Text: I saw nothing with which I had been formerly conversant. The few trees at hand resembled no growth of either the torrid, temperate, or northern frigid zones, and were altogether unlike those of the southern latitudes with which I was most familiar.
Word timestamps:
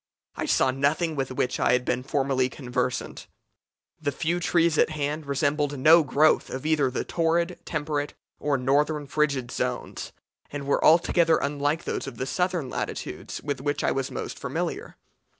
I 0.35 0.47
saw 0.47 0.71
nothing 0.71 1.15
with 1.15 1.29
which 1.29 1.59
I 1.59 1.73
had 1.73 1.85
been 1.85 2.01
formerly 2.01 2.49
conversant. 2.49 3.27
The 4.01 4.11
few 4.11 4.39
trees 4.39 4.79
at 4.79 4.89
hand 4.89 5.27
resembled 5.27 5.77
no 5.77 6.01
growth 6.03 6.49
of 6.49 6.65
either 6.65 6.89
the 6.89 7.03
torrid, 7.05 7.59
temperate, 7.65 8.15
or 8.39 8.57
northern 8.57 9.05
frigid 9.05 9.51
zones, 9.51 10.11
and 10.49 10.65
were 10.65 10.83
altogether 10.83 11.37
unlike 11.37 11.83
those 11.83 12.07
of 12.07 12.17
the 12.17 12.25
southern 12.25 12.67
latitudes 12.67 13.41
with 13.43 13.61
which 13.61 13.83
I 13.83 13.91
was 13.91 14.09
most 14.09 14.39
familiar. 14.39 14.97